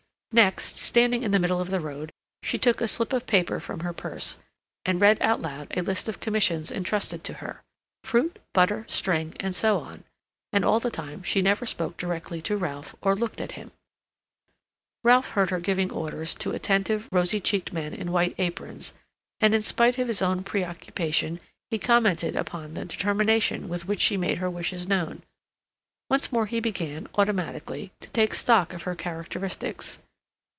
Next, 0.33 0.77
standing 0.77 1.23
in 1.23 1.31
the 1.31 1.39
middle 1.39 1.59
of 1.59 1.71
the 1.71 1.81
road, 1.81 2.09
she 2.41 2.57
took 2.57 2.79
a 2.79 2.87
slip 2.87 3.11
of 3.11 3.27
paper 3.27 3.59
from 3.59 3.81
her 3.81 3.91
purse, 3.91 4.37
and 4.85 5.01
read 5.01 5.21
out 5.21 5.41
loud 5.41 5.67
a 5.75 5.81
list 5.81 6.07
of 6.07 6.21
commissions 6.21 6.71
entrusted 6.71 7.25
to 7.25 7.33
her—fruit, 7.43 8.39
butter, 8.53 8.85
string, 8.87 9.35
and 9.41 9.53
so 9.53 9.77
on; 9.79 10.05
and 10.53 10.63
all 10.63 10.79
the 10.79 10.89
time 10.89 11.21
she 11.21 11.41
never 11.41 11.65
spoke 11.65 11.97
directly 11.97 12.41
to 12.43 12.55
Ralph 12.55 12.95
or 13.01 13.13
looked 13.13 13.41
at 13.41 13.51
him. 13.51 13.73
Ralph 15.03 15.31
heard 15.31 15.49
her 15.49 15.59
giving 15.59 15.91
orders 15.91 16.33
to 16.35 16.51
attentive, 16.51 17.09
rosy 17.11 17.41
checked 17.41 17.73
men 17.73 17.93
in 17.93 18.13
white 18.13 18.35
aprons, 18.37 18.93
and 19.41 19.53
in 19.53 19.61
spite 19.61 19.97
of 19.97 20.07
his 20.07 20.21
own 20.21 20.45
preoccupation, 20.45 21.41
he 21.69 21.77
commented 21.77 22.37
upon 22.37 22.73
the 22.73 22.85
determination 22.85 23.67
with 23.67 23.85
which 23.85 23.99
she 23.99 24.15
made 24.15 24.37
her 24.37 24.49
wishes 24.49 24.87
known. 24.87 25.23
Once 26.09 26.31
more 26.31 26.45
he 26.45 26.61
began, 26.61 27.09
automatically, 27.15 27.91
to 27.99 28.09
take 28.11 28.33
stock 28.33 28.71
of 28.71 28.83
her 28.83 28.95
characteristics. 28.95 29.99